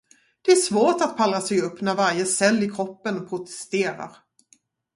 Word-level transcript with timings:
Det 0.41 0.51
är 0.51 0.55
svårt 0.55 1.01
att 1.01 1.17
pallra 1.17 1.41
sig 1.41 1.61
upp 1.61 1.81
när 1.81 1.95
varje 1.95 2.25
cell 2.25 2.63
i 2.63 2.69
kroppen 2.69 3.27
protesterar. 3.27 4.15